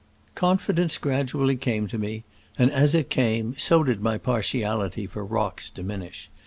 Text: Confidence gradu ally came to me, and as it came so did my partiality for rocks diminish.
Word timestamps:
Confidence 0.33 0.97
gradu 0.97 1.35
ally 1.39 1.53
came 1.53 1.85
to 1.87 1.99
me, 1.99 2.23
and 2.57 2.71
as 2.71 2.95
it 2.95 3.11
came 3.11 3.53
so 3.55 3.83
did 3.83 4.01
my 4.01 4.17
partiality 4.17 5.05
for 5.05 5.23
rocks 5.23 5.69
diminish. 5.69 6.27